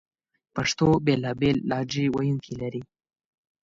[0.55, 2.81] پښتو بېلابېل لهجې ویونکې لري